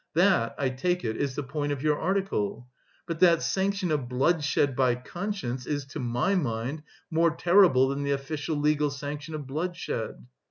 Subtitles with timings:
[0.15, 2.67] That, I take it, is the point of your article.
[3.05, 6.81] But that sanction of bloodshed by conscience is to my mind...
[7.11, 10.25] more terrible than the official, legal sanction of bloodshed...."